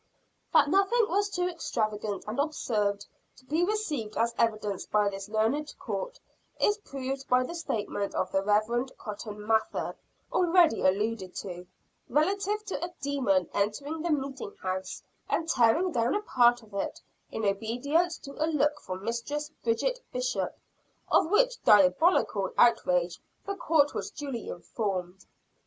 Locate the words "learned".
5.29-5.77